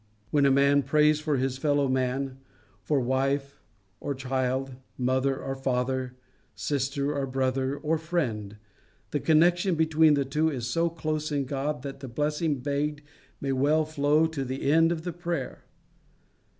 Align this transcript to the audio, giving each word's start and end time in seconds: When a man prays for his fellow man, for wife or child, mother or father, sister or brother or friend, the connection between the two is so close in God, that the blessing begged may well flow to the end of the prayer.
When 0.31 0.47
a 0.47 0.49
man 0.51 0.81
prays 0.81 1.19
for 1.19 1.37
his 1.37 1.59
fellow 1.59 1.87
man, 1.87 2.39
for 2.81 2.99
wife 2.99 3.61
or 3.99 4.15
child, 4.15 4.71
mother 4.97 5.37
or 5.37 5.53
father, 5.55 6.15
sister 6.55 7.15
or 7.15 7.27
brother 7.27 7.77
or 7.77 7.99
friend, 7.99 8.57
the 9.11 9.19
connection 9.19 9.75
between 9.75 10.15
the 10.15 10.25
two 10.25 10.49
is 10.49 10.65
so 10.65 10.89
close 10.89 11.31
in 11.31 11.45
God, 11.45 11.83
that 11.83 11.99
the 11.99 12.07
blessing 12.07 12.61
begged 12.61 13.03
may 13.39 13.51
well 13.51 13.85
flow 13.85 14.25
to 14.25 14.43
the 14.43 14.71
end 14.71 14.91
of 14.91 15.03
the 15.03 15.13
prayer. 15.13 15.65